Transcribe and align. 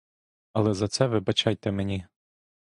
Але 0.53 0.73
за 0.75 0.87
це 0.87 1.07
вибачайте 1.07 1.71
мені. 1.71 2.05